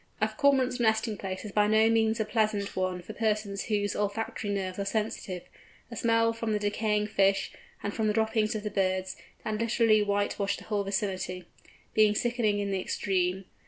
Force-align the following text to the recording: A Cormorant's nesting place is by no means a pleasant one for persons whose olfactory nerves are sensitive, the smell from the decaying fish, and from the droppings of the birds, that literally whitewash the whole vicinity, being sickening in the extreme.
A 0.19 0.27
Cormorant's 0.29 0.79
nesting 0.79 1.15
place 1.15 1.45
is 1.45 1.51
by 1.51 1.67
no 1.67 1.87
means 1.87 2.19
a 2.19 2.25
pleasant 2.25 2.75
one 2.75 3.03
for 3.03 3.13
persons 3.13 3.65
whose 3.65 3.95
olfactory 3.95 4.49
nerves 4.49 4.79
are 4.79 4.83
sensitive, 4.83 5.43
the 5.91 5.95
smell 5.95 6.33
from 6.33 6.53
the 6.53 6.57
decaying 6.57 7.05
fish, 7.05 7.51
and 7.83 7.93
from 7.93 8.07
the 8.07 8.13
droppings 8.13 8.55
of 8.55 8.63
the 8.63 8.71
birds, 8.71 9.15
that 9.43 9.59
literally 9.59 10.01
whitewash 10.01 10.57
the 10.57 10.63
whole 10.63 10.83
vicinity, 10.83 11.45
being 11.93 12.15
sickening 12.15 12.57
in 12.57 12.71
the 12.71 12.81
extreme. 12.81 13.45